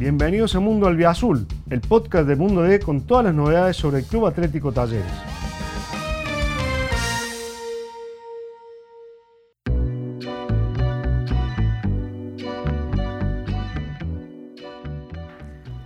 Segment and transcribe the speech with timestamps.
[0.00, 4.06] Bienvenidos a Mundo Albiazul, el podcast de Mundo D con todas las novedades sobre el
[4.06, 5.04] Club Atlético Talleres.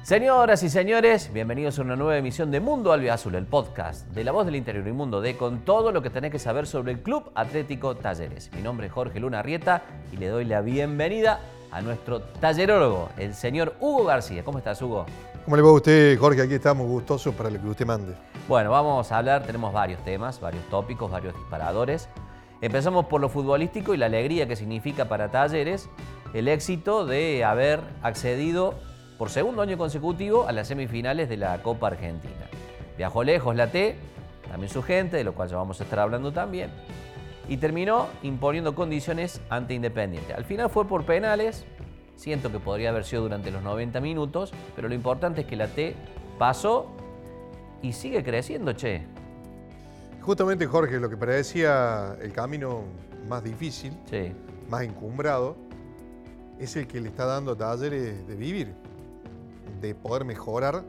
[0.04, 4.30] Señoras y señores, bienvenidos a una nueva emisión de Mundo Albiazul, el podcast de la
[4.30, 7.00] voz del interior y mundo de con todo lo que tenés que saber sobre el
[7.00, 8.48] Club Atlético Talleres.
[8.54, 11.40] Mi nombre es Jorge Luna Rieta y le doy la bienvenida
[11.82, 14.44] nuestro tallerólogo, el señor Hugo García.
[14.44, 15.06] ¿Cómo estás, Hugo?
[15.44, 16.42] ¿Cómo le va a usted, Jorge?
[16.42, 18.14] Aquí estamos gustosos para lo que usted mande.
[18.48, 22.08] Bueno, vamos a hablar, tenemos varios temas, varios tópicos, varios disparadores.
[22.60, 25.88] Empezamos por lo futbolístico y la alegría que significa para Talleres
[26.32, 28.74] el éxito de haber accedido
[29.18, 32.48] por segundo año consecutivo a las semifinales de la Copa Argentina.
[32.96, 33.96] Viajó lejos la T,
[34.48, 36.70] también su gente, de lo cual ya vamos a estar hablando también,
[37.48, 40.32] y terminó imponiendo condiciones ante Independiente.
[40.34, 41.64] Al final fue por penales,
[42.16, 45.68] siento que podría haber sido durante los 90 minutos, pero lo importante es que la
[45.68, 45.94] T
[46.38, 46.86] pasó
[47.82, 49.02] y sigue creciendo, che.
[50.22, 52.82] Justamente, Jorge, lo que parecía el camino
[53.28, 54.32] más difícil, Sí.
[54.70, 55.56] más encumbrado,
[56.58, 58.72] es el que le está dando a Talleres de vivir,
[59.80, 60.82] de poder mejorar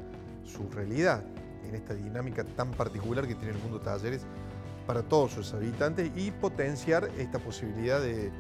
[0.46, 1.24] su realidad
[1.68, 4.26] en esta dinámica tan particular que tiene el mundo Talleres
[4.86, 8.32] para todos sus habitantes y potenciar esta posibilidad de,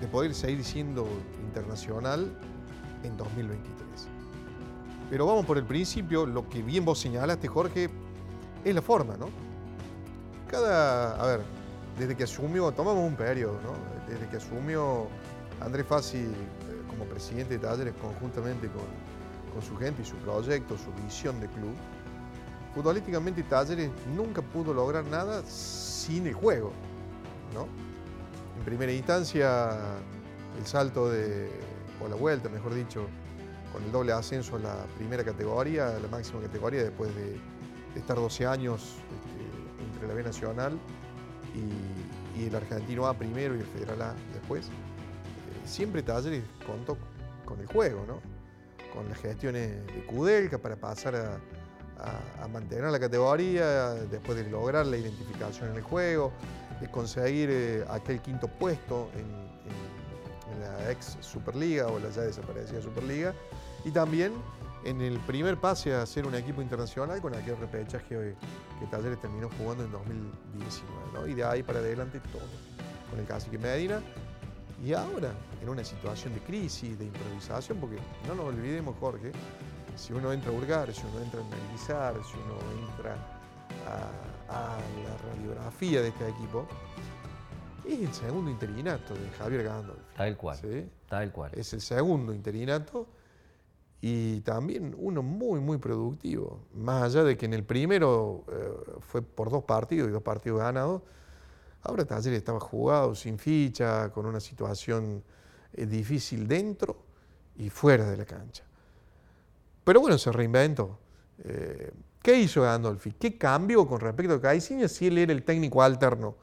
[0.00, 1.06] de poder seguir siendo
[1.42, 2.30] internacional
[3.04, 4.08] en 2023.
[5.10, 7.90] Pero vamos por el principio, lo que bien vos señalaste, Jorge,
[8.64, 9.28] es la forma, ¿no?
[10.48, 11.40] Cada, a ver,
[11.98, 13.74] desde que asumió, tomamos un periodo, ¿no?
[14.10, 15.06] Desde que asumió
[15.60, 16.32] Andrés Fassi eh,
[16.88, 18.82] como presidente de Talleres conjuntamente con,
[19.52, 21.74] con su gente y su proyecto, su visión de club,
[22.74, 26.72] futbolísticamente Talleres nunca pudo lograr nada sin el juego,
[27.54, 27.66] ¿no?
[28.58, 29.70] En primera instancia,
[30.58, 33.06] el salto o la vuelta, mejor dicho,
[33.72, 38.00] con el doble ascenso a la primera categoría, a la máxima categoría, después de, de
[38.00, 40.78] estar 12 años este, entre la B Nacional
[41.54, 44.66] y, y el Argentino A primero y el Federal A después.
[44.66, 44.70] Eh,
[45.66, 46.96] siempre Talleres contó
[47.44, 48.20] con el juego, ¿no?
[48.92, 51.38] con las gestiones de Kudelka para pasar a,
[51.98, 56.32] a- a mantener la categoría, después de lograr la identificación en el juego,
[56.80, 59.92] de conseguir eh, aquel quinto puesto en, en-
[60.60, 63.34] la ex Superliga o la ya desaparecida Superliga,
[63.84, 64.32] y también
[64.84, 68.34] en el primer pase a ser un equipo internacional con aquel repechaje que,
[68.90, 71.26] Talleres terminó jugando en 2019, ¿no?
[71.28, 72.42] y de ahí para adelante todo,
[73.10, 74.00] con el Cacique Medina,
[74.84, 75.32] y ahora,
[75.62, 79.30] en una situación de crisis, de improvisación, porque no nos olvidemos, Jorge,
[79.96, 83.14] si uno entra a hurgar, si uno entra a analizar, si uno entra
[83.86, 86.66] a, a la radiografía de este equipo,
[87.84, 89.98] es el segundo interinato de Javier Gandolf.
[90.16, 90.56] Tal cual.
[90.56, 90.88] ¿sí?
[91.08, 91.50] Tal cual.
[91.54, 93.08] Es el segundo interinato
[94.00, 96.60] y también uno muy, muy productivo.
[96.74, 100.60] Más allá de que en el primero eh, fue por dos partidos y dos partidos
[100.60, 101.02] ganados,
[101.82, 105.22] ahora Talleres estaba jugado, sin ficha, con una situación
[105.72, 107.04] eh, difícil dentro
[107.56, 108.64] y fuera de la cancha.
[109.84, 110.98] Pero bueno, se reinventó.
[111.44, 111.90] Eh,
[112.22, 113.12] ¿Qué hizo Gandolfi?
[113.12, 116.36] ¿Qué cambió con respecto a Caixinha si él era el técnico alterno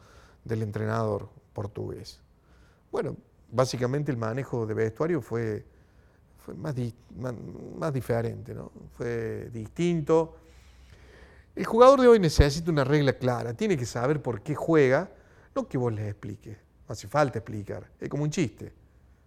[0.44, 2.20] del entrenador portugués?
[2.92, 3.16] Bueno,
[3.50, 5.66] básicamente el manejo de vestuario fue,
[6.38, 6.94] fue más, di-
[7.78, 8.72] más, diferente, ¿no?
[8.98, 10.36] Fue distinto.
[11.56, 15.10] El jugador de hoy necesita una regla clara, tiene que saber por qué juega,
[15.56, 16.58] no que vos le expliques,
[16.88, 18.74] no hace falta explicar, es como un chiste.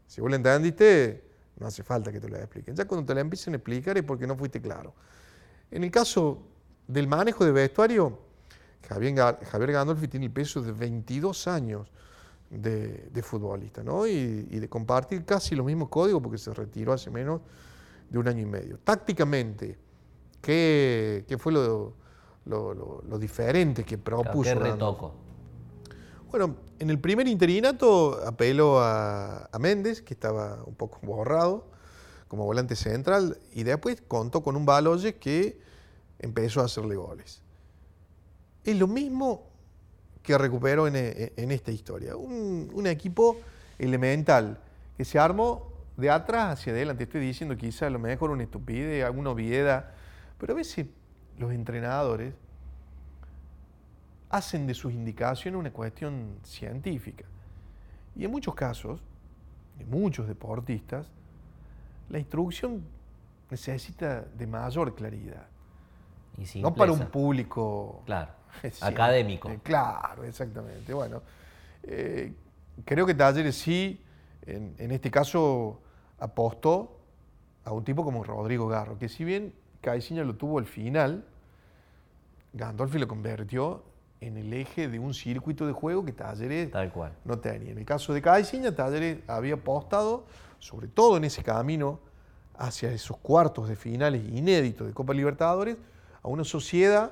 [0.06, 1.24] Si vos lo entendiste,
[1.58, 2.74] no hace falta que te lo expliquen.
[2.74, 4.94] Ya cuando te la empiecen a explicar es porque no fuiste claro.
[5.70, 6.42] En el caso
[6.86, 8.18] del manejo de vestuario,
[8.88, 9.14] Javier,
[9.44, 11.88] Javier Gandolfi tiene el peso de 22 años
[12.50, 14.06] de, de futbolista, ¿no?
[14.06, 17.40] Y, y de compartir casi los mismos códigos porque se retiró hace menos
[18.10, 18.78] de un año y medio.
[18.78, 19.78] Tácticamente,
[20.42, 21.94] ¿qué, qué fue lo,
[22.44, 24.54] lo- lo- lo diferente que Claro, propuso?
[24.58, 25.14] Retoco?
[26.32, 31.66] Bueno, en el primer interinato apeló a, a Méndez, que estaba un poco borrado
[32.26, 35.60] como volante central, y después contó con un Baloyes que
[36.18, 37.42] empezó a hacerle goles.
[38.64, 39.50] Es lo mismo
[40.22, 42.16] que recuperó en, e- en esta historia.
[42.16, 43.36] Un, un equipo
[43.78, 44.58] elemental
[44.96, 47.04] que se armó de atrás hacia adelante.
[47.04, 49.90] Estoy diciendo quizá a lo mejor una estupidez, alguna obviedad,
[50.38, 50.86] pero a veces
[51.36, 52.32] los entrenadores
[54.32, 57.24] hacen de sus indicaciones una cuestión científica.
[58.16, 59.00] Y en muchos casos,
[59.78, 61.06] de muchos deportistas,
[62.08, 62.82] la instrucción
[63.50, 65.46] necesita de mayor claridad.
[66.38, 68.32] Y No para un público Claro.
[68.80, 69.50] Académico.
[69.50, 70.94] eh, claro, exactamente.
[70.94, 71.22] Bueno,
[71.82, 72.32] eh,
[72.86, 74.00] creo que Talleres sí,
[74.46, 75.80] en, en este caso,
[76.18, 76.98] apostó
[77.64, 79.52] a un tipo como Rodrigo Garro, que si bien
[79.82, 81.26] Caixinha lo tuvo al final,
[82.54, 83.91] Gandolfi lo convirtió
[84.22, 87.12] en el eje de un circuito de juego que Talleres Tal cual.
[87.24, 87.72] no tenía.
[87.72, 90.24] En el caso de Caixinha, Talleres había apostado,
[90.58, 91.98] sobre todo en ese camino
[92.56, 95.76] hacia esos cuartos de finales inéditos de Copa Libertadores,
[96.22, 97.10] a una sociedad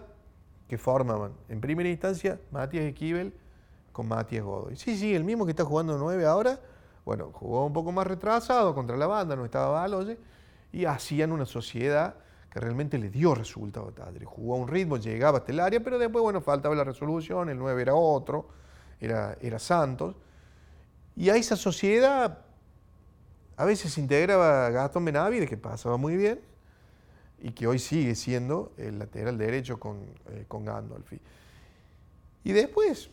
[0.68, 3.34] que formaban, en primera instancia, Matías Esquivel
[3.90, 4.76] con Matías Godoy.
[4.76, 6.60] Sí, sí, el mismo que está jugando 9 ahora,
[7.04, 10.16] bueno, jugó un poco más retrasado contra la banda, no estaba Baloye,
[10.72, 12.14] y hacían una sociedad
[12.50, 14.26] que realmente le dio resultado a Talleres.
[14.28, 17.58] Jugó a un ritmo, llegaba hasta el área, pero después, bueno, faltaba la resolución, el
[17.58, 18.48] 9 era otro,
[19.00, 20.16] era, era Santos.
[21.16, 22.38] Y a esa sociedad
[23.56, 26.40] a veces integraba Gastón Benavide, que pasaba muy bien,
[27.42, 29.98] y que hoy sigue siendo el lateral derecho con,
[30.30, 31.20] eh, con Gandolfi.
[32.42, 33.10] Y después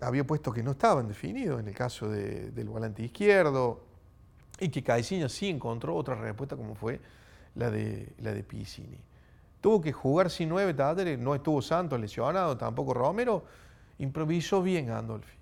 [0.00, 3.80] había puestos que no estaban definidos, en el caso de- del volante izquierdo,
[4.58, 7.00] y que Caixinha sí encontró otra respuesta como fue
[7.54, 8.98] la de, la de Piscini.
[9.60, 13.44] Tuvo que jugar sin nueve Talleres, no estuvo Santos lesionado, tampoco Romero,
[13.98, 15.36] improvisó bien Gandolfi.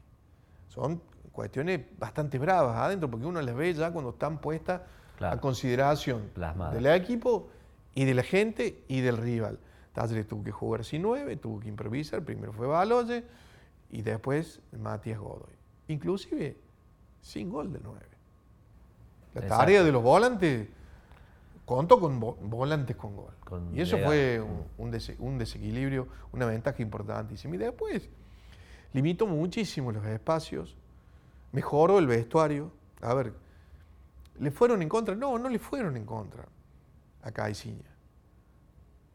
[0.69, 1.01] Son
[1.33, 4.81] cuestiones bastante bravas adentro, porque uno las ve ya cuando están puestas
[5.17, 5.37] Claro.
[5.37, 6.31] a consideración
[6.73, 7.49] del equipo
[7.93, 9.59] y de la gente y del rival.
[9.93, 13.25] Talleres tuvo que jugar sin nueve, tuvo que improvisar, primero fue Baloye
[13.91, 15.53] y después Matías Godoy.
[15.89, 16.57] Inclusive
[17.21, 18.07] sin gol del nueve.
[19.35, 19.61] La Exacto.
[19.61, 20.69] tarea de los volantes
[21.69, 23.35] contó con vo- volantes con gol.
[23.45, 27.55] Con y eso fue un, un dese- un desequilibrio, una ventaja importantísima.
[27.57, 28.09] Y después
[28.95, 30.75] limitó muchísimo los espacios,
[31.53, 32.73] mejoró el vestuario.
[33.03, 33.35] A ver,
[34.41, 35.15] ¿le fueron en contra?
[35.15, 36.45] No, no le fueron en contra
[37.23, 37.91] a Caixinha.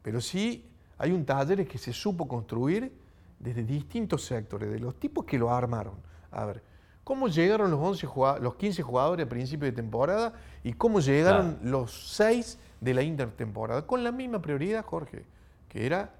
[0.02, 0.64] Pero sí
[0.98, 2.92] hay un taller que se supo construir
[3.40, 5.94] desde distintos sectores, de los tipos que lo armaron.
[6.30, 6.62] A ver,
[7.04, 11.58] ¿cómo llegaron los, 11 jugado- los 15 jugadores a principio de temporada y cómo llegaron
[11.62, 13.86] los 6 de la intertemporada?
[13.86, 15.24] Con la misma prioridad, Jorge,
[15.68, 16.10] que era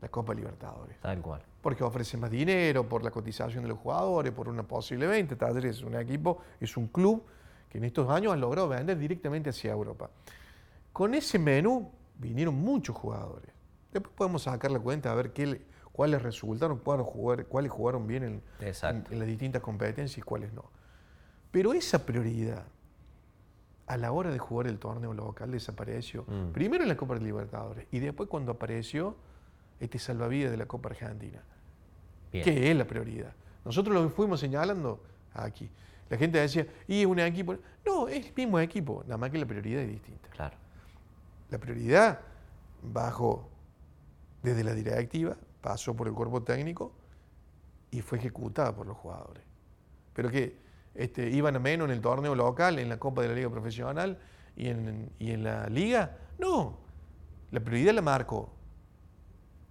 [0.00, 0.98] la Copa Libertadores.
[1.00, 1.42] Tal cual.
[1.62, 5.36] Porque ofrece más dinero, por la cotización de los jugadores, por una posible venta.
[5.36, 7.22] Talleres es un equipo, es un club
[7.68, 10.08] que en estos años ha logrado vender directamente hacia Europa.
[10.92, 13.50] Con ese menú vinieron muchos jugadores.
[13.92, 15.60] Después podemos sacar la cuenta a ver qué
[15.96, 19.08] cuáles resultaron, cuáles jugaron, cuáles jugaron bien en, Exacto.
[19.08, 20.64] en- en las distintas competencias y cuáles no.
[21.50, 22.64] Pero esa prioridad
[23.86, 26.24] a la hora de jugar el torneo local desapareció.
[26.26, 26.52] Mm.
[26.52, 29.16] Primero en la Copa Libertadores y después cuando apareció
[29.80, 31.42] este salvavidas de la Copa Argentina.
[32.30, 32.44] Bien.
[32.44, 33.32] ¿Qué es la prioridad?
[33.64, 35.02] Nosotros lo fuimos señalando
[35.32, 35.70] aquí.
[36.10, 37.56] La gente decía, y es un equipo.
[37.86, 40.28] No, es el mismo equipo, nada más que la prioridad es distinta.
[40.28, 40.56] Claro.
[41.50, 42.20] La prioridad
[42.82, 43.48] bajó
[44.42, 46.92] desde la directiva, pasó por el cuerpo técnico
[47.90, 49.42] y fue ejecutada por los jugadores.
[50.12, 50.56] Pero que
[50.94, 54.16] este, iban a menos en el torneo local, en la Copa de la Liga Profesional
[54.54, 56.18] y en, y en la Liga.
[56.38, 56.78] No,
[57.50, 58.48] la prioridad la marcó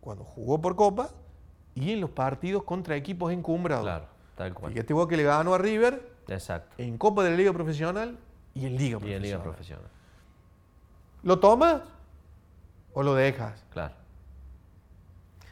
[0.02, 1.12] cuando jugó por Copa
[1.76, 3.86] y en los partidos contra equipos encumbrados.
[3.86, 4.08] Claro.
[4.36, 4.74] Tal cual.
[4.74, 6.76] Fíjate vos que le ganó a River Exacto.
[6.78, 8.18] en Copa de la Liga Profesional
[8.54, 9.16] y en Liga Y Profesional.
[9.16, 9.86] en Liga Profesional.
[11.24, 11.84] ¿Lo tomas
[12.94, 13.64] o lo dejas?
[13.72, 13.96] Claro.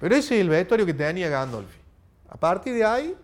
[0.04, 1.80] Pero ese es el vestuario que tenía Gandolfi.
[2.28, 3.16] A partir de ahí,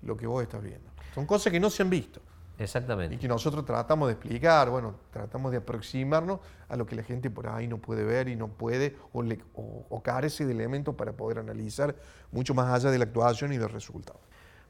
[0.00, 0.88] lo que vos estás viendo.
[1.14, 2.18] Son cosas que no se han visto
[2.58, 3.18] y Exactamente.
[3.18, 6.40] que nosotros tratamos de explicar, bueno, tratamos de aproximarnos
[6.70, 9.38] a lo que la gente por ahí no puede ver y no puede o, le-
[9.54, 11.94] o- o carece de elementos para poder analizar
[12.32, 14.18] mucho más allá de la actuación y del resultado.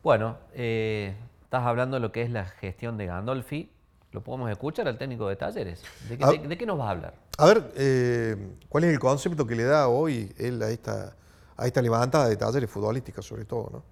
[0.03, 1.15] Bueno, eh,
[1.45, 3.71] estás hablando de lo que es la gestión de Gandolfi.
[4.11, 5.85] ¿Lo podemos escuchar al técnico de Talleres?
[6.09, 6.33] ¿De qué, Ah.
[6.33, 7.15] de- de qué nos vas a hablar?
[7.39, 8.37] A ver, eh,
[8.69, 11.15] ¿cuál es el concepto que le da hoy él a esta,
[11.59, 13.83] a esta levantada de talleres futbolísticas sobre todo, no?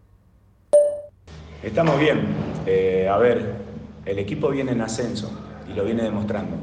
[1.63, 2.29] Estamos bien.
[2.65, 3.57] Eh, a ver,
[4.05, 5.31] el equipo viene en ascenso
[5.69, 6.57] y lo viene demostrando.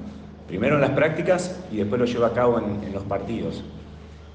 [0.47, 3.63] Primero en las prácticas y después lo lleva a cabo en, en los partidos.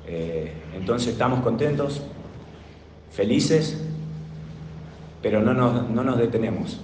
[0.06, 2.02] Eh, entonces estamos contentos,
[3.10, 3.82] felices,
[5.22, 6.80] pero no nos, no nos detenemos.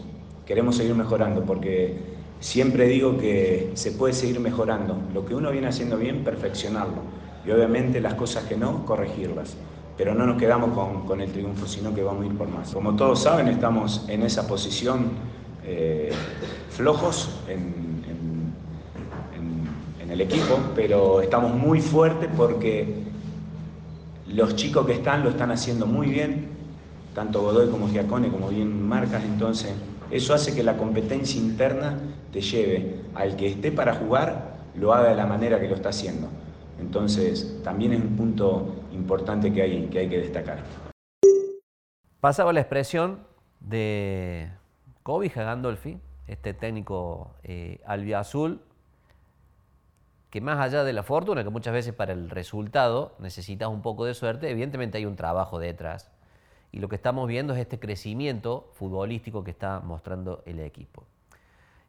[0.46, 1.98] Queremos seguir mejorando porque
[2.40, 4.96] siempre digo que se puede seguir mejorando.
[5.12, 7.02] Lo que uno viene haciendo bien, perfeccionarlo.
[7.46, 9.56] Y obviamente las cosas que no, corregirlas.
[9.96, 12.72] Pero no nos quedamos con, con el triunfo, sino que vamos a ir por más.
[12.72, 15.10] Como todos saben, estamos en esa posición
[15.64, 16.10] eh,
[16.70, 18.54] flojos en, en-
[20.02, 23.02] en- el equipo, pero estamos muy fuertes porque
[24.28, 26.46] los chicos que están lo están haciendo muy bien,
[27.14, 29.72] tanto Godoy como Giacone, como bien marcas, entonces
[30.12, 31.98] eso hace que la competencia interna
[32.32, 35.88] te lleve al que esté para jugar, lo haga de la manera que lo está
[35.88, 36.28] haciendo.
[36.80, 40.62] Entonces también es un punto importante que hay que, destacar.
[42.20, 43.26] Pasaba la expresión
[43.60, 44.50] de
[45.02, 48.60] Cobija Gandolfi, este técnico eh, albiazul,
[50.30, 54.04] que más allá de la fortuna, que muchas veces para el resultado necesitas un poco
[54.04, 56.10] de suerte, evidentemente hay un trabajo detrás.
[56.72, 61.04] Y lo que estamos viendo es este crecimiento futbolístico que está mostrando el equipo.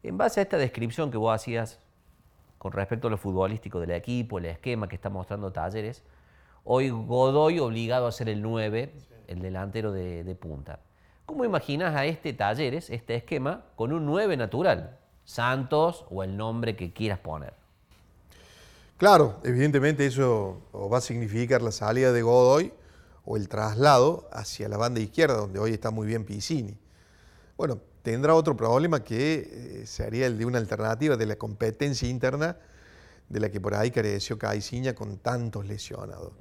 [0.03, 1.79] En base a esta descripción que vos hacías
[2.59, 6.03] con respecto a lo futbolístico del equipo, el esquema que está mostrando Talleres,
[6.65, 8.91] hoy Godoy obligado a ser el 9,
[9.27, 10.79] el delantero de, punta.
[11.25, 14.99] ¿Cómo imaginas a este Talleres, este esquema, con un 9 natural?
[15.23, 17.53] Santos o el nombre que quieras poner.
[18.97, 22.73] Claro, evidentemente eso va a significar la salida de Godoy
[23.25, 26.77] o el traslado hacia la banda izquierda, donde hoy está muy bien Piscini.
[27.57, 32.57] Bueno, tendrá otro problema que eh, sería el de una alternativa de la competencia interna
[33.29, 36.33] de la que por ahí careció Caiciña con tantos lesionados.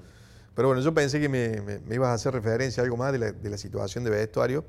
[0.54, 3.58] Pero bueno, yo pensé que me, ibas a hacer referencia a algo más de la,
[3.58, 4.64] situación de vestuario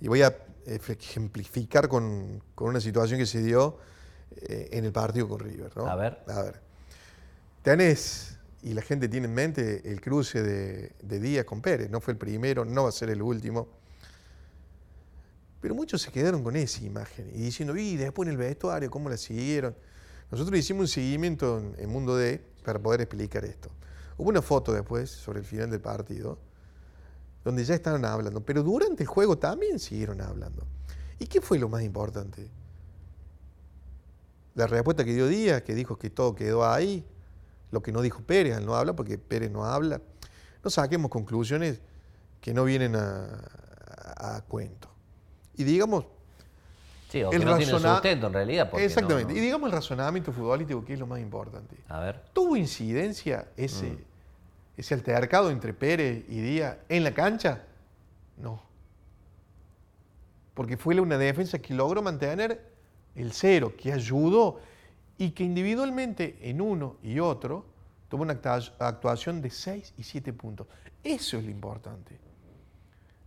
[0.00, 0.28] y voy a
[0.66, 3.78] eh, ejemplificar con, una situación que se dio
[4.36, 5.70] eh, en el partido con River.
[5.76, 6.18] A ver.
[6.26, 6.60] A ver.
[7.62, 11.90] Tenés, y la gente tiene en mente, el cruce de, Díaz con Pérez.
[11.90, 13.68] No fue el primero, no va a ser el último.
[15.60, 19.08] Pero muchos se quedaron con esa imagen y diciendo, y después en el vestuario, ¿cómo
[19.08, 19.74] la siguieron?
[20.30, 23.70] Nosotros hicimos un seguimiento en, Mundo D para poder explicar esto.
[24.18, 26.38] Hubo una foto después, sobre el final del partido,
[27.44, 30.66] donde ya estaban hablando, pero durante el juego también siguieron hablando.
[31.18, 32.48] ¿Y qué fue lo más importante?
[34.54, 37.06] La respuesta que dio Díaz, que dijo que todo quedó ahí,
[37.70, 40.00] lo que no dijo Pérez, él no habla porque Pérez no habla.
[40.64, 41.80] No saquemos conclusiones
[42.40, 44.88] que no vienen a, cuento.
[45.56, 46.06] Y digamos...
[47.08, 48.70] Sí, o que no tiene sustento en realidad.
[48.78, 49.32] Exactamente.
[49.32, 51.76] Y digamos el razonamiento futbolístico, que es lo más importante.
[51.88, 52.22] A ver.
[52.34, 53.98] ¿Tuvo incidencia ese, mm.
[54.76, 57.62] ese altercado entre Pérez y Díaz en la cancha?
[58.36, 58.62] No.
[60.52, 62.62] Porque fue una defensa que logró mantener
[63.14, 64.60] el cero, que ayudó
[65.16, 67.64] y que individualmente en uno y otro
[68.08, 68.38] tuvo una
[68.78, 70.66] actuación de 6 y 7 puntos.
[71.02, 72.18] Eso es lo importante.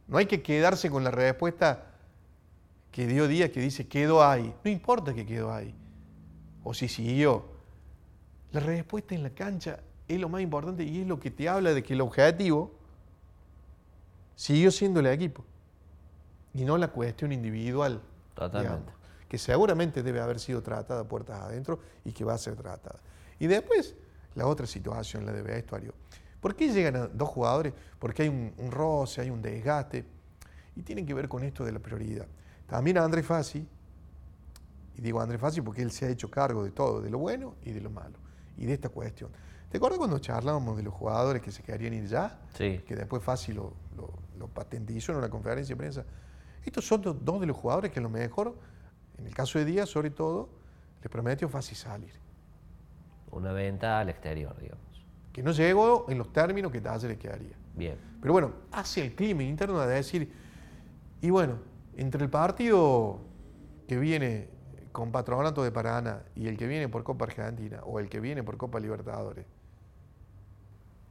[0.08, 1.91] No hay que quedarse con la respuesta
[2.92, 4.54] que dio Díaz que dice quedó ahí.
[4.64, 5.74] No importa que quedó ahí.
[6.64, 7.46] O si siguió.
[8.52, 11.74] La respuesta en la cancha es lo más importante y es lo que te habla
[11.74, 12.74] de que el objetivo
[14.36, 15.46] siguió siendo el equipo
[16.54, 18.02] y no la cuestión individual.
[18.36, 23.00] Totalmente que seguramente debe haber sido tratada puertas adentro y que va a ser tratada.
[23.40, 23.96] Y después,
[24.36, 25.94] la otra situación, la de vestuario.
[26.42, 27.72] ¿Por qué llegan dos jugadores?
[27.98, 30.04] Porque hay un, roce, hay un desgaste,
[30.76, 32.28] y tiene que ver con esto de la prioridad.
[32.72, 33.68] También a André Fassi,
[34.96, 37.56] y digo André Fassi porque él se ha hecho cargo de todo, de lo bueno
[37.66, 38.18] y de lo malo,
[38.56, 39.30] y de esta cuestión.
[39.70, 42.40] ¿Te acuerdas cuando charlábamos de los jugadores que se quedarían ir ya?
[42.54, 42.82] Sí.
[42.88, 43.74] Que después Fassi lo,
[44.38, 46.06] lo, patentizó en una conferencia de prensa.
[46.64, 48.56] Estos son dos de los jugadores que a lo mejor
[49.18, 50.48] en el caso de Díaz, sobre todo,
[51.04, 52.14] le prometió fácil salir.
[53.32, 55.06] Una venta al exterior, digamos.
[55.34, 57.58] Que no llegó en los términos que Talle le quedaría.
[57.76, 57.98] Bien.
[58.22, 60.32] Pero bueno, hace el clima interno de decir,
[61.22, 63.20] y bueno, entre el partido
[63.88, 64.50] que viene
[64.92, 68.44] con Patronato de Paraná y el que viene por Copa Argentina o el que viene
[68.44, 69.46] por Copa Libertadores,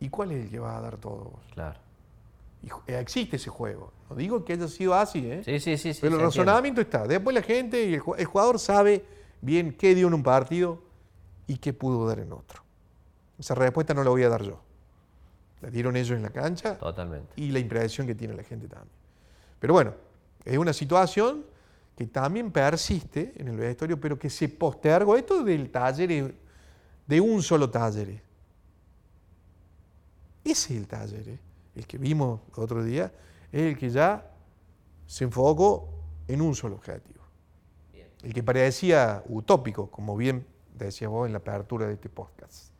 [0.00, 1.78] ¿y cuál es el que va a dar todo Claro.
[2.86, 3.92] Eh, existe ese juego.
[4.08, 5.42] No digo que haya sido así, ¿eh?
[5.44, 5.98] Sí, sí, sí.
[6.00, 7.06] Pero el razonamiento está.
[7.06, 9.04] Después la gente y el, jugador sabe
[9.40, 10.82] bien qué dio en un partido
[11.46, 12.62] y qué pudo dar en otro.
[13.38, 14.60] Esa respuesta no la voy a dar yo.
[15.62, 16.76] La dieron ellos en la cancha.
[16.76, 17.32] Totalmente.
[17.36, 18.92] Y la impresión que tiene la gente también.
[19.58, 19.94] Pero bueno,
[20.44, 21.44] es una situación
[21.96, 25.16] que también persiste en el vestuario, pero que se postergó.
[25.16, 26.34] Esto del taller,
[27.06, 28.22] de un solo taller.
[30.42, 31.28] Ese es el taller.
[31.28, 31.38] ¿eh?
[31.74, 33.12] el que vimos otro día,
[33.52, 34.30] es el que ya
[35.06, 35.88] se enfocó
[36.28, 37.20] en un solo objetivo.
[38.22, 42.72] El que parecía utópico, como bien decías vos en la apertura de este podcast.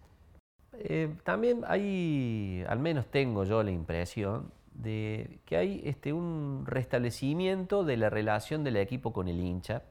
[0.75, 7.85] Eh, también hay, al menos tengo yo la impresión, de que hay este, un restablecimiento
[7.85, 9.83] de la relación del equipo con el hincha,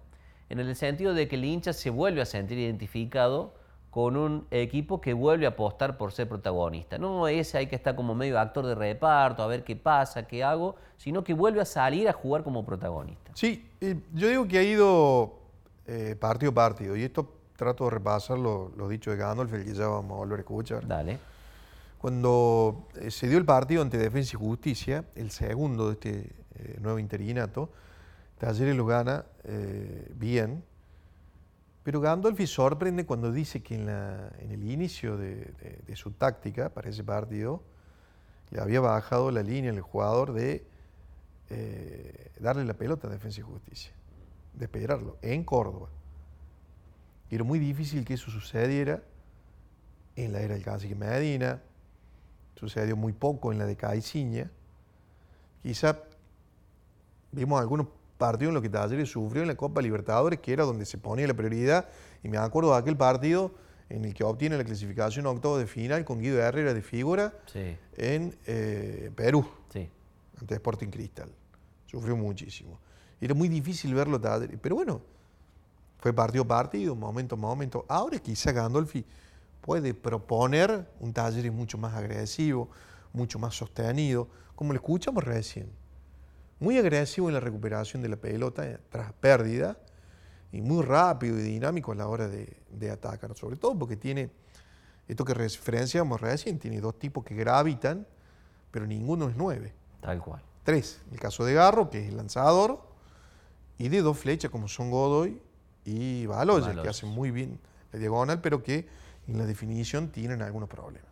[0.50, 3.54] en el sentido de que el hincha se vuelve a sentir identificado
[3.90, 6.98] con un equipo que vuelve a apostar por ser protagonista.
[6.98, 10.44] No ese hay que estar como medio actor de reparto, a ver qué pasa, qué
[10.44, 13.32] hago, sino que vuelve a salir a jugar como protagonista.
[13.34, 13.68] Sí,
[14.14, 15.40] yo digo que ha ido
[15.88, 19.74] eh, partido a partido, y esto trato de repasar lo, dicho de Gandalf, el que
[19.74, 20.88] ya vamos a volver a escuchar.
[20.88, 21.18] Dale.
[22.00, 26.78] Cuando eh, se dio el partido ante Defensa y Justicia, el segundo de este eh,
[26.82, 27.72] nuevo interinato,
[28.40, 29.26] Talleres lo gana
[30.16, 30.64] bien,
[31.84, 35.52] pero Gandolfi sorprende cuando dice que en, el inicio de,
[35.96, 37.64] su táctica para ese partido
[38.52, 40.66] le había bajado la línea al jugador de
[41.50, 43.92] eh, darle la pelota a Defensa y Justicia,
[44.54, 45.90] de esperarlo, en Córdoba.
[47.32, 49.02] Y era muy difícil que eso sucediera
[50.16, 51.62] en la era del cacique Medina,
[52.60, 54.52] sucedió muy poco en la de Caiciña.
[55.64, 55.98] Quizá
[57.32, 57.88] vimos algunos
[58.18, 61.26] partidos en los que Talleres sufrió en la Copa Libertadores, que era donde se ponía
[61.26, 61.88] la prioridad,
[62.22, 63.52] y me acuerdo de aquel partido
[63.88, 67.34] en el que obtiene la clasificación a octavo de final con Guido Herrera de figura
[67.46, 69.90] Sí, en eh, Perú, sí.
[70.40, 71.30] ante Sporting Cristal.
[71.86, 72.78] Sufrió muchísimo.
[73.22, 75.02] Era muy difícil verlo, Talleres, pero bueno,
[75.98, 77.86] fue partido a partido, momento a momento.
[77.88, 79.06] Ahora quizá Gandolfi
[79.62, 82.70] puede proponer un Talleres mucho más agresivo,
[83.14, 85.70] mucho más sostenido, como lo escuchamos recién.
[86.60, 89.78] Muy agresivo en la recuperación de la pelota eh, tras pérdida
[90.52, 94.30] y muy rápido y dinámico a la hora de, de atacar, sobre todo porque tiene
[95.08, 98.06] esto que referenciamos recién, tiene dos tipos que gravitan,
[98.72, 99.74] pero ninguno es nueve.
[100.02, 100.42] Tal cual.
[100.64, 102.82] Tres, el caso de Garro, que es el lanzador,
[103.80, 105.42] y de dos flechas como son Godoy
[105.86, 107.60] y Baloyes, que hacen muy bien
[107.92, 108.88] la diagonal, pero que
[109.30, 111.10] en la definición tienen algunos problemas.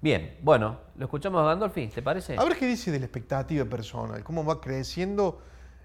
[0.00, 2.36] Bien, bueno, lo escuchamos a Gandolfi, ¿te parece?
[2.38, 5.42] A ver qué dice de la expectativa personal, cómo va creciendo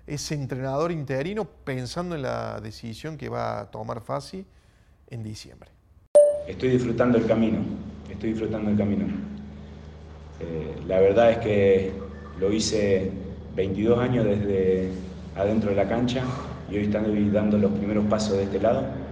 [0.08, 4.46] ese entrenador interino pensando en la decisión que va a tomar Fasi
[5.10, 5.70] en diciembre.
[6.48, 7.60] Estoy disfrutando el camino,
[8.10, 9.06] estoy disfrutando el camino.
[10.40, 11.94] Eh, la verdad es que
[12.40, 13.12] lo hice
[13.56, 14.92] 22 años desde
[15.36, 16.24] adentro de la cancha
[16.70, 19.05] y hoy estoy dando los primeros pasos de este lado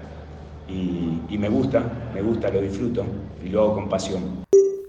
[0.74, 3.06] y, y me gusta, me gusta, lo disfruto
[3.44, 4.44] y lo hago con pasión.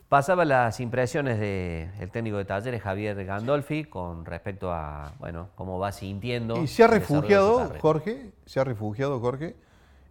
[0.09, 5.91] Pasaba las impresiones del técnico de talleres, Javier Gandolfi, con respecto a, bueno, cómo va
[5.93, 6.63] sintiendo.
[6.63, 7.73] Y se ha de refugiado.
[7.81, 9.57] Jorge, se ha refugiado, Jorge,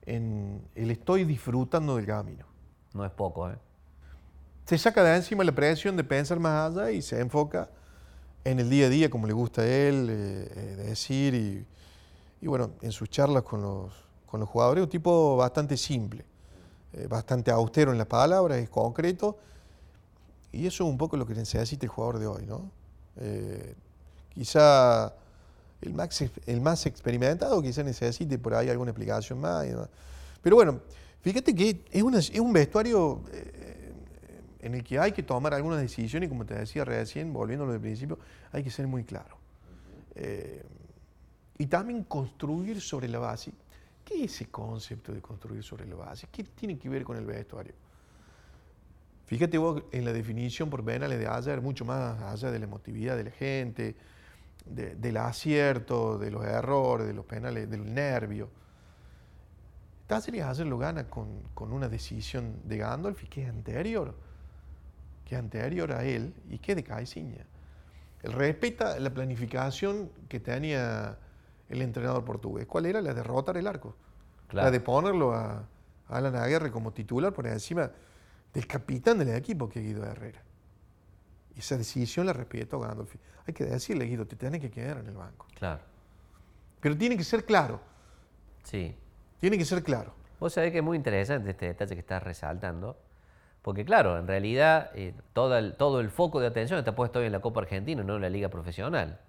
[0.05, 2.45] en el estoy disfrutando del camino.
[2.93, 3.55] No es poco, ¿eh?
[4.65, 7.69] se saca de encima la presión de pensar más allá y se enfoca
[8.43, 11.65] en el día a día, como le gusta a él eh, eh, decir, y,
[12.41, 13.93] y bueno, en sus charlas con los,
[14.33, 16.25] con los jugadores, un tipo bastante simple,
[16.93, 19.37] eh, bastante austero en las palabras, es concreto,
[20.51, 22.71] y eso es un poco lo que necesita el jugador de hoy, ¿no?
[23.17, 23.75] Eh,
[24.33, 25.13] quizá
[25.81, 29.89] el más, el más experimentado quizá necesite por ahí alguna explicación más y demás.
[30.41, 30.79] Pero bueno,
[31.21, 33.93] fíjate que es, una- es un vestuario eh,
[34.61, 38.17] en el que hay que tomar algunas decisiones, como te decía recién, volviéndolo del principio,
[38.51, 39.37] hay que ser muy claro.
[40.15, 40.63] Eh,
[41.59, 43.51] y también construir sobre la base.
[44.05, 46.27] ¿Qué es ese concepto de construir sobre la base?
[46.31, 47.73] ¿Qué tiene que ver con el vestuario?
[49.25, 53.15] Fíjate vos en la definición por penales de ayer, mucho más allá de la emotividad
[53.15, 53.95] de la gente,
[54.65, 58.49] de- del acierto, de los errores, de los penales, del nervio.
[60.07, 64.13] Cáceres ayer lo gana con, con una decisión de Gandolfi que es anterior,
[65.25, 67.45] que es anterior a él y que es de Caiciña.
[68.21, 71.17] Él respeta la planificación que tenía
[71.69, 72.65] el entrenador portugués.
[72.67, 73.01] ¿Cuál era?
[73.01, 73.95] La de rotar el arco.
[74.47, 74.65] Claro.
[74.67, 75.57] La de ponerlo a,
[76.07, 77.89] a Alan Aguirre como titular por encima
[78.53, 80.41] del capitán del equipo que es Guido Herrera.
[81.55, 83.17] Y esa decisión la respetó Gandolfi.
[83.47, 85.47] Hay que decirle, Guido, te tienes que quedar en el banco.
[85.55, 85.81] Claro.
[86.79, 87.79] Pero tiene que ser claro,
[88.63, 88.95] Sí.
[89.39, 90.13] tiene que ser claro.
[90.39, 92.97] Vos sabés que es muy interesante este detalle que estás resaltando,
[93.61, 97.27] porque claro, en realidad eh, todo, el, todo el foco de atención está puesto hoy
[97.27, 99.19] en la Copa Argentina, no en la Liga Profesional.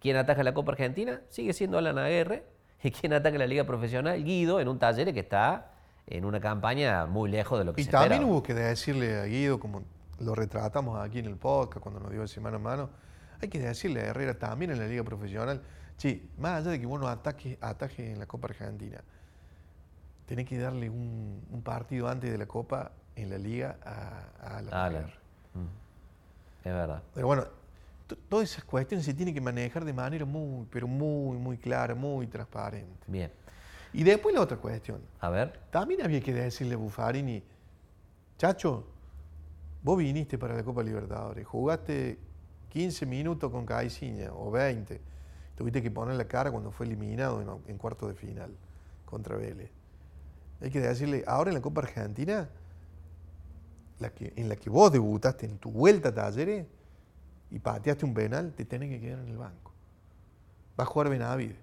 [0.00, 1.20] ¿Quién ataca la Copa Argentina?
[1.28, 2.44] Sigue siendo Alan Aguirre.
[2.82, 4.22] ¿Y quién ataca la Liga Profesional?
[4.22, 5.72] Guido, en un taller que está
[6.06, 8.32] en una campaña muy lejos de lo que Y se también esperaba.
[8.32, 9.82] hubo que decirle a Guido, como
[10.20, 12.90] lo retratamos aquí en el podcast cuando nos dio ese mano a mano,
[13.40, 15.60] hay que decirle a Herrera también en la liga profesional,
[15.96, 19.00] sí, más allá de que vos no ataques, atajes en la Copa Argentina,
[20.26, 24.56] tenés que darle un, un partido antes de la Copa en la liga a, a
[24.58, 24.96] Alan Alan.
[25.02, 25.18] Aguirre.
[26.64, 27.02] Es verdad.
[27.14, 27.44] Pero bueno,
[28.16, 32.26] todas esas cuestiones se tienen que manejar de manera muy, pero muy, muy clara, muy
[32.26, 33.04] transparente.
[33.06, 33.30] Bien.
[33.92, 35.00] Y después la otra cuestión.
[35.20, 35.60] A ver.
[35.70, 37.42] También había que decirle a Buffarini,
[38.36, 38.86] Chacho,
[39.82, 42.18] vos viniste para la Copa Libertadores, jugaste
[42.68, 45.00] 15 minutos con Caiciña o 20,
[45.56, 48.54] tuviste que poner la cara cuando fue eliminado en, en cuarto de final
[49.04, 49.70] contra Vélez.
[50.60, 52.48] Hay que decirle, ahora en la Copa Argentina,
[53.98, 56.66] la que, en la que vos debutaste en tu vuelta a Talleres
[57.50, 59.72] y pateaste un penal, te tenés que quedar en el banco.
[60.78, 61.56] Va a jugar Benavides.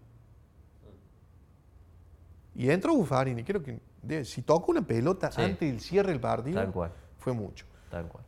[2.56, 3.80] Y entró Buffarini, creo que
[4.24, 5.41] si toca una pelota Sí.
[5.41, 6.91] antes del cierre del partido, Tal cual.
[7.17, 7.65] fue mucho.
[7.91, 8.24] Tal cual.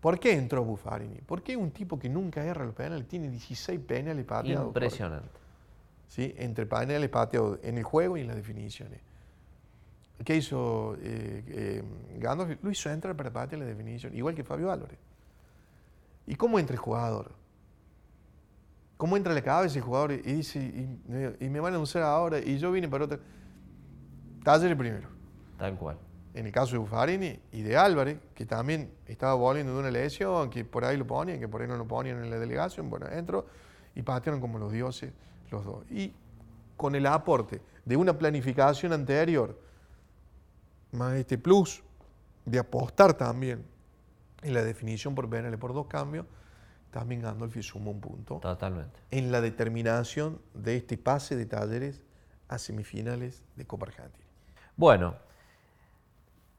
[0.00, 1.20] ¿Por qué entró Buffarini?
[1.24, 4.66] Porque es un tipo que nunca erra los penales, tiene 16 penales pateados.
[4.66, 5.28] Impresionante.
[6.08, 6.34] ¿Sí?
[6.36, 9.00] Entre penales pateados en el juego y en las definiciones.
[10.24, 11.82] ¿Qué hizo eh, eh,
[12.18, 12.58] Gandolfi?
[12.62, 14.98] Lo hizo entrar para patear la definición, igual que Fabio Álvarez.
[16.26, 17.32] ¿Y cómo entra el jugador?
[18.96, 22.02] ¿Cómo entra la cabeza el jugador y dice, y, me- y me van a usar
[22.02, 23.18] ahora y yo vine para otra?
[24.44, 25.08] Talleres primero.
[25.58, 25.98] Tal cual.
[26.34, 30.48] en el caso de Buffarini y de Álvarez, que también estaba volviendo de una lesión,
[30.50, 33.06] que por ahí lo ponían, que por ahí no lo ponían en la delegación, bueno,
[33.08, 33.46] entró
[33.94, 35.12] y patearon como los dioses
[35.50, 35.84] los dos.
[35.90, 36.12] Y
[36.76, 39.58] con el aporte de una planificación anterior,
[40.92, 41.82] más este plus
[42.46, 43.62] de apostar también
[44.42, 46.26] en la definición por penales por dos cambios,
[46.90, 48.38] también Gandolfi sumó un punto.
[48.38, 49.00] Totalmente.
[49.10, 52.02] En la determinación de este pase de talleres
[52.48, 54.26] a semifinales de Copa Argentina.
[54.76, 55.14] Bueno,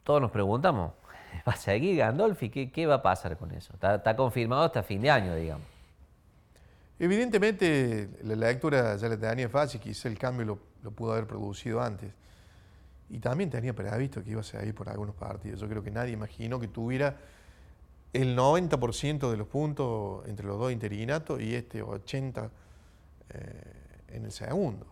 [0.04, 0.94] todos nos preguntamos,
[1.48, 2.50] ¿va a seguir Gandolfi?
[2.50, 3.74] ¿Qué, va a pasar con eso?
[3.74, 5.68] Está, confirmado hasta fin de año, digamos.
[6.98, 11.82] Evidentemente, la lectura ya la tenía fácil, quizá el cambio lo, lo, pudo haber producido
[11.82, 12.12] antes.
[13.10, 15.60] Y también tenía previsto que iba a seguir por algunos partidos.
[15.60, 17.18] Yo creo que nadie imaginó que tuviera
[18.14, 22.50] el 90% de los puntos entre los dos interinatos y este 80%
[23.30, 23.74] eh,
[24.10, 24.86] en el segundo.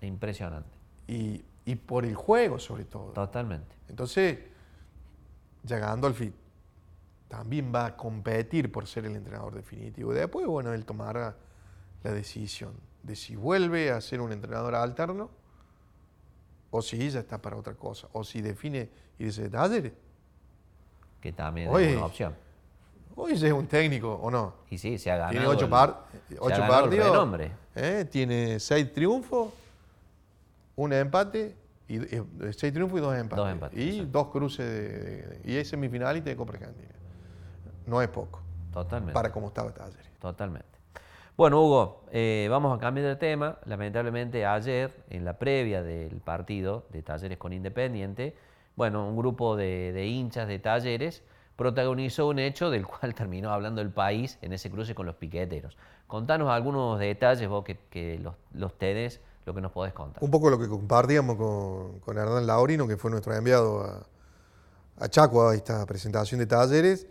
[0.00, 0.70] Impresionante.
[1.08, 3.12] Y, y por el juego, sobre todo.
[3.12, 3.74] Totalmente.
[3.88, 4.38] Entonces,
[5.64, 6.32] ya Gandolfi
[7.28, 10.12] también va a competir por ser el entrenador definitivo.
[10.12, 11.36] Después, bueno, él tomará
[12.02, 15.30] la decisión de si vuelve a ser un entrenador alterno
[16.70, 19.94] o si ya está para otra cosa, o si define irse de taller.
[21.20, 22.34] Que también es una opción.
[23.16, 24.54] Hoy es un técnico, ¿o no?
[24.70, 25.32] Y sí, se ha ganado.
[25.32, 26.04] Tiene ocho, par,
[26.38, 27.40] ocho partidos.
[27.74, 28.06] ¿eh?
[28.10, 29.52] Tiene seis triunfos,
[30.76, 31.56] un empate,
[31.88, 32.22] y, eh,
[32.56, 33.78] seis triunfos y dos empates.
[33.78, 36.94] y dos cruces de, y es semifinalista de Copa Argentina.
[37.86, 38.40] No es poco.
[38.72, 39.12] Totalmente.
[39.12, 40.08] Para cómo estaba Talleres.
[40.20, 40.68] Totalmente.
[41.36, 43.58] Bueno, Hugo, eh, vamos a cambiar de tema.
[43.64, 48.36] Lamentablemente ayer, en la previa del partido de Talleres con Independiente,
[48.76, 51.24] bueno, un grupo de hinchas de Talleres
[51.60, 55.76] protagonizó un hecho del cual terminó hablando el país en ese cruce con los piqueteros.
[56.06, 60.24] Contanos algunos detalles vos que, los, los, tenés, lo que nos podés contar.
[60.24, 64.06] Un poco lo que compartíamos con, con Hernán Laurino, que fue nuestro enviado a,
[65.04, 67.06] a Chaco a esta presentación de talleres.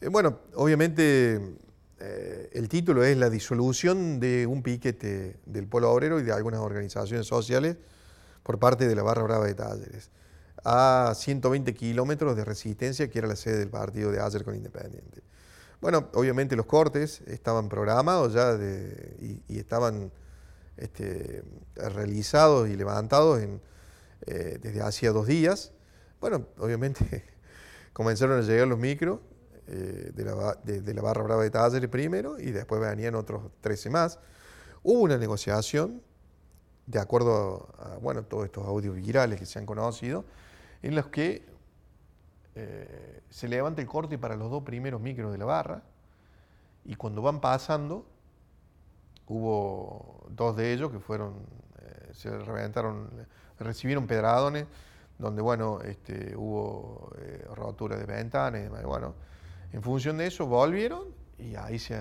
[0.00, 1.56] Eh, bueno, obviamente
[1.98, 6.60] eh, el título es la disolución de un piquete del Polo Obrero y de algunas
[6.60, 7.76] organizaciones sociales
[8.44, 10.12] por parte de la Barra Brava de Talleres
[10.64, 15.22] a 120 kilómetros de resistencia, que era la sede del partido de ayer con Independiente.
[15.80, 18.58] Bueno, obviamente los cortes estaban programados ya
[19.20, 20.10] y, estaban
[20.76, 21.44] este,
[21.76, 23.40] realizados y levantados
[24.26, 25.72] eh, desde hacía dos días.
[26.20, 27.24] Bueno, obviamente
[27.92, 29.20] comenzaron a llegar los micros
[29.68, 30.24] eh, de,
[30.94, 34.18] la, barra brava de Talleres primero y después venían otros 13 más.
[34.82, 36.02] Hubo una negociación,
[36.86, 40.24] de acuerdo a bueno, todos estos audios virales que se han conocido,
[40.82, 41.44] en los que
[42.54, 45.82] eh, se levanta el corte para los dos primeros micros de la barra
[46.84, 48.06] y cuando van pasando,
[49.26, 51.34] hubo dos de ellos que fueron,
[51.80, 53.10] eh, se reventaron,
[53.58, 54.66] recibieron pedradones,
[55.18, 58.82] donde bueno, este, hubo eh, rotura de ventanas y demás.
[58.84, 59.14] Bueno,
[59.72, 61.04] en función de eso volvieron
[61.38, 62.00] y ahí se,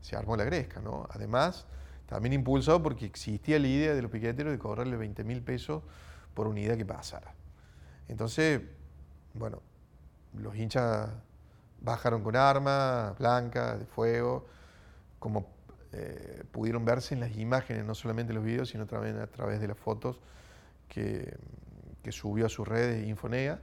[0.00, 1.06] se armó la gresca, ¿no?
[1.10, 1.66] Además,
[2.06, 5.82] también impulsado porque existía la idea de los piqueteros de cobrarle 20 mil pesos
[6.34, 7.32] por unidad que pasara.
[8.12, 8.60] Entonces,
[9.32, 9.62] bueno,
[10.34, 11.08] los hinchas
[11.80, 14.44] bajaron con armas blancas, de fuego,
[15.18, 15.46] como
[15.92, 19.62] eh, pudieron verse en las imágenes, no solamente en los videos, sino también a través
[19.62, 20.20] de las fotos
[20.88, 21.38] que,
[22.10, 23.62] subió a sus redes Infonea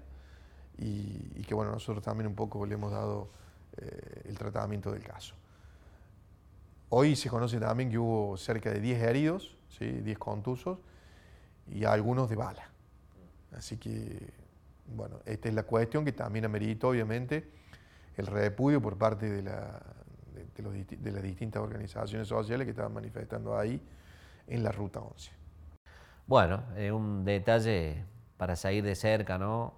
[0.79, 3.29] y, que bueno, nosotros también un poco le hemos dado
[3.77, 5.35] eh, el tratamiento del caso.
[6.89, 9.85] Hoy se conoce también que hubo cerca de 10 heridos, ¿sí?
[9.85, 10.79] 10 contusos
[11.67, 12.69] y algunos de bala.
[13.55, 14.31] Así que,
[14.95, 17.51] bueno, esta es la cuestión que también amerita, obviamente,
[18.17, 19.81] el repudio por parte de, la,
[20.33, 23.81] de, las distintas organizaciones sociales que estaban manifestando ahí
[24.47, 25.31] en la Ruta 11.
[26.27, 28.03] Bueno, un detalle
[28.37, 29.73] para seguir de cerca, ¿no?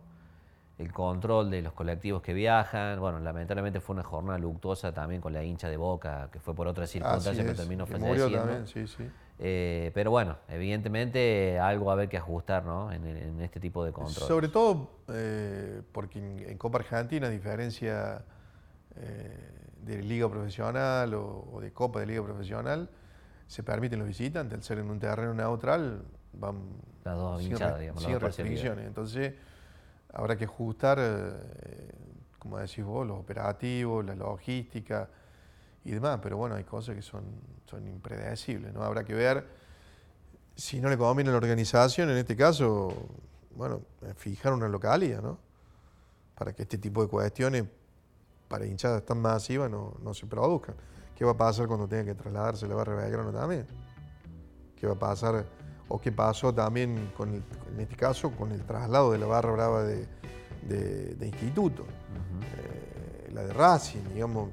[0.81, 2.99] El control de los colectivos que viajan.
[2.99, 6.67] Bueno, lamentablemente fue una jornada luctuosa también con la hincha de Boca, que fue por
[6.67, 8.39] otra circunstancia que terminó falleciendo.
[8.39, 9.07] También, sí, sí.
[9.43, 12.91] Eh, pero bueno, evidentemente algo a haber que ajustar ¿no?
[12.91, 14.27] en, este tipo de control.
[14.27, 18.23] Sobre todo eh, porque en, Copa Argentina, a diferencia
[18.95, 19.37] eh,
[19.83, 22.87] de Liga Profesional o, de Copa de Liga Profesional,
[23.47, 26.57] se permiten los visitantes, al ser en un terreno neutral, van
[27.03, 28.85] las dos sin, digamos, sin restricciones.
[28.85, 29.33] Entonces,
[30.13, 30.99] habrá que ajustar,
[32.39, 35.09] como decís vos, los operativos, la logística
[35.83, 37.23] y demás, pero bueno, hay cosas que son,
[37.65, 38.83] son impredecibles, ¿no?
[38.83, 39.45] Habrá que ver
[40.55, 42.93] si no le conviene a la organización, en este caso,
[43.55, 43.81] bueno,
[44.15, 45.39] fijar una localidad, ¿no?
[46.35, 47.65] Para que este tipo de cuestiones
[48.47, 50.75] para hinchadas tan masivas no, no se produzcan.
[51.15, 53.65] ¿Qué va a pasar cuando tenga que trasladarse la barra de Belgrano también?
[54.75, 55.45] ¿Qué va a pasar?
[55.91, 59.83] O qué pasó también, con en este caso, con el traslado de la barra brava
[59.83, 60.07] de,
[61.21, 61.83] instituto.
[61.83, 64.49] Eh, la de Racing, digamos.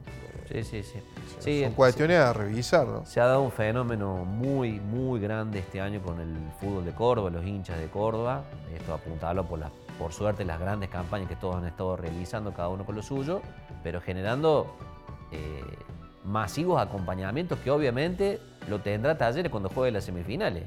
[0.50, 0.98] Sí, sí, sí.
[1.38, 3.04] sí son cuestiones a revisar, ¿no?
[3.04, 7.30] Se ha dado un fenómeno muy, muy grande este año con el fútbol de Córdoba,
[7.30, 8.44] los hinchas de Córdoba.
[8.74, 12.68] Esto apuntarlo por, la, por suerte las grandes campañas que todos han estado realizando, cada
[12.70, 13.42] uno con lo suyo,
[13.82, 14.74] pero generando
[15.32, 15.62] eh,
[16.24, 20.64] masivos acompañamientos que obviamente lo tendrá Talleres cuando juegue las semifinales.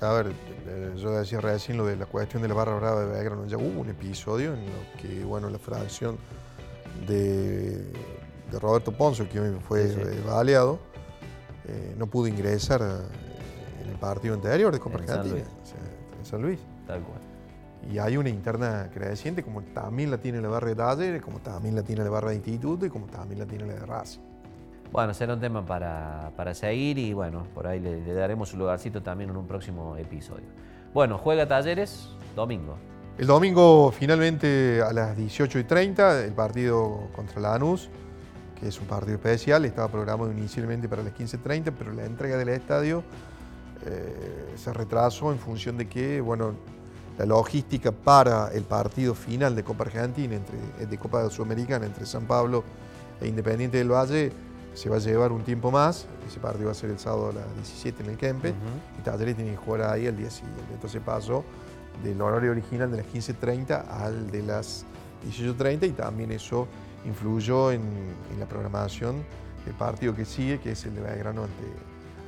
[0.00, 0.32] A ver,
[0.66, 3.46] eh, yo decía recién lo de la cuestión de la barra brava de Belgrano.
[3.46, 6.16] Ya hubo un episodio en lo que, bueno, la fracción
[7.06, 7.84] de,
[8.58, 10.78] Roberto Ponzo, que fue eh, baleado,
[11.66, 15.44] eh, no pudo ingresar en el partido anterior de Copa Argentina,
[16.18, 16.58] en San Luis.
[16.86, 17.20] Tal cual.
[17.92, 21.74] Y hay una interna creciente, como también la tiene la barra de Talleres, como también
[21.74, 24.29] la tiene la barra de Instituto y como también la tiene la de Racing.
[24.92, 29.30] Bueno, será un tema para, seguir y bueno, por ahí le, daremos su lugarcito también
[29.30, 30.46] en un próximo episodio.
[30.92, 32.76] Bueno, juega Talleres domingo.
[33.16, 37.88] El domingo finalmente a las 18 y 30 el partido contra Lanús,
[38.58, 42.48] que es un partido especial, estaba programado inicialmente para las 15.30, pero la entrega del
[42.48, 43.04] estadio
[43.86, 46.54] eh, se retrasó en función de que, bueno,
[47.16, 52.24] la logística para el partido final de Copa Argentina, entre, de Copa Sudamericana entre San
[52.24, 52.64] Pablo
[53.20, 54.32] e Independiente del Valle,
[54.74, 56.06] se va a llevar un tiempo más.
[56.26, 58.54] Ese partido va a ser el sábado a las 17 en el Kempe.
[58.98, 60.62] Y Talleres tiene que jugar ahí el día siguiente.
[60.72, 61.44] Entonces pasó
[62.02, 64.84] del horario original de las 15.30 al de las
[65.26, 66.66] 18.30 y también eso
[67.04, 67.82] influyó en,
[68.38, 69.22] la programación
[69.64, 71.64] del partido que sigue, que es el de Belgrano ante,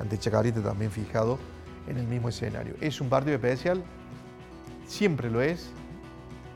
[0.01, 1.39] ante Chacarita, también fijado
[1.87, 2.75] en el mismo escenario.
[2.81, 3.83] Es un partido especial,
[4.87, 5.71] siempre lo es,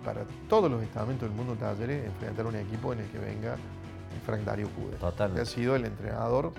[0.04, 3.56] para todos los estamentos del mundo Talleres, enfrentar a un equipo en el que venga
[4.20, 4.96] Frank Dario Cude.
[4.96, 5.42] Totalmente.
[5.42, 6.52] ha sido el entrenador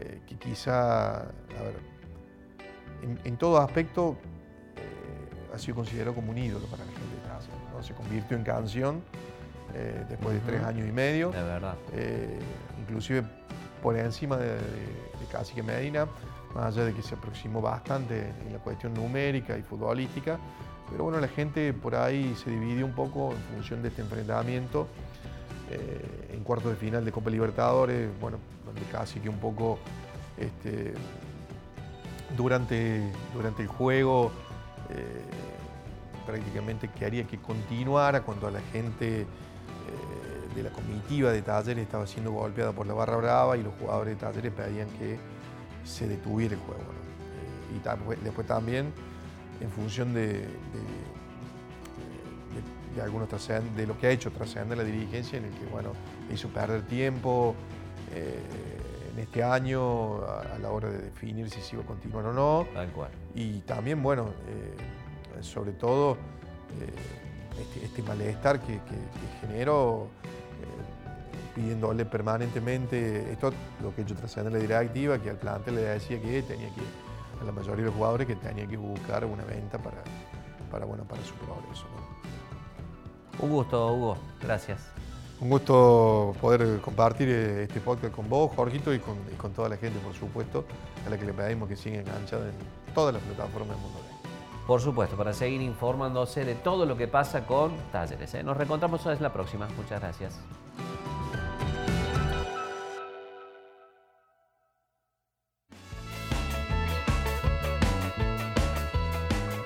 [0.00, 1.92] eh, que quizá, a ver,
[3.24, 4.16] en, todo aspecto
[4.76, 7.48] eh, ha sido considerado como un ídolo para la gente de casa.
[7.72, 7.82] ¿no?
[7.82, 9.02] Se convirtió en canción
[9.74, 11.30] eh, después de tres años y medio.
[11.30, 11.76] De verdad.
[12.80, 13.24] inclusive
[13.82, 14.56] por encima de,
[15.30, 16.06] casi que Medina,
[16.54, 20.38] más allá de que se aproximó bastante en la cuestión numérica y futbolística.
[20.90, 24.88] Pero bueno, la gente por ahí se dividió un poco en función de este enfrentamiento.
[25.72, 29.78] Eh, en cuartos de final de Copa Libertadores, bueno, donde casi que un poco
[30.36, 30.92] este,
[32.36, 34.32] durante, durante el juego
[34.90, 35.22] eh,
[36.26, 39.26] prácticamente quería que continuara cuando la gente eh,
[40.54, 44.14] de la comitiva de Talleres estaba siendo golpeada por la barra brava y los jugadores
[44.16, 45.18] de Talleres pedían que
[45.84, 46.82] se detuviera el juego.
[47.74, 48.92] y después también
[49.60, 50.46] en función de
[53.00, 53.28] algunos
[53.76, 55.92] de lo que ha hecho trascender la dirigencia, en el que bueno,
[56.32, 57.54] hizo perder tiempo
[58.14, 58.38] eh,
[59.12, 62.66] en este año a, la hora de definir si a continuar o no.
[62.72, 63.10] Tal cual.
[63.34, 68.80] Y también, bueno, eh, sobre todo eh, este, este, malestar que,
[69.40, 70.08] generó
[71.54, 73.52] pidiéndole permanentemente, esto
[73.82, 76.80] lo que ha hecho trascender la directiva, que al plantel le decía que tenía que,
[77.42, 80.02] a la mayoría de los jugadores, que tenía que buscar una venta para,
[80.70, 81.84] para, bueno, para su progreso.
[83.42, 84.16] Un gusto, Hugo.
[84.40, 84.80] Gracias.
[85.40, 89.98] Un gusto poder compartir eh, este podcast con vos, Jorgito, y con, toda la gente,
[89.98, 90.64] por supuesto,
[91.04, 92.54] a la que le pedimos que siga enganchada en
[92.94, 93.98] todas las plataformas del mundo.
[94.68, 98.32] Por supuesto, para seguir informándose de todo lo que pasa con Talleres.
[98.34, 98.44] ¿eh?
[98.44, 99.66] Nos reencontramos en la próxima.
[99.76, 100.38] Muchas gracias.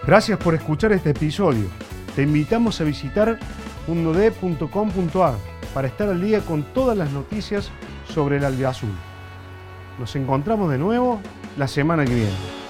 [0.07, 1.69] Gracias por escuchar este episodio.
[2.16, 3.38] Te invitamos a visitar
[3.87, 5.35] mundod.com.ar
[5.74, 7.70] para estar al día con todas las noticias
[8.09, 8.88] sobre el albiazul.
[9.98, 11.20] Nos encontramos de nuevo
[11.59, 12.65] la semana que viene.